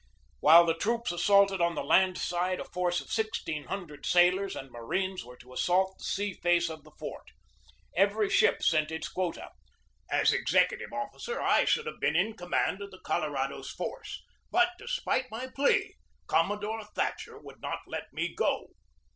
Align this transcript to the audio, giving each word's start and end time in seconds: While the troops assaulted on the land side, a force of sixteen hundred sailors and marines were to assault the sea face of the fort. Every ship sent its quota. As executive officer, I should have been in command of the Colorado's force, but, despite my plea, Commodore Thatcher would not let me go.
While 0.39 0.65
the 0.65 0.73
troops 0.73 1.11
assaulted 1.11 1.61
on 1.61 1.75
the 1.75 1.83
land 1.83 2.17
side, 2.17 2.59
a 2.59 2.65
force 2.65 3.01
of 3.01 3.11
sixteen 3.11 3.65
hundred 3.65 4.03
sailors 4.03 4.55
and 4.55 4.71
marines 4.71 5.23
were 5.23 5.37
to 5.37 5.53
assault 5.53 5.99
the 5.99 6.03
sea 6.03 6.33
face 6.33 6.69
of 6.71 6.83
the 6.83 6.89
fort. 6.97 7.29
Every 7.95 8.27
ship 8.27 8.63
sent 8.63 8.89
its 8.89 9.07
quota. 9.07 9.51
As 10.09 10.33
executive 10.33 10.91
officer, 10.91 11.39
I 11.39 11.65
should 11.65 11.85
have 11.85 11.99
been 11.99 12.15
in 12.15 12.33
command 12.35 12.81
of 12.81 12.89
the 12.89 12.97
Colorado's 12.99 13.69
force, 13.69 14.23
but, 14.49 14.69
despite 14.79 15.29
my 15.29 15.45
plea, 15.45 15.93
Commodore 16.25 16.83
Thatcher 16.95 17.37
would 17.39 17.61
not 17.61 17.81
let 17.85 18.11
me 18.11 18.33
go. 18.33 18.71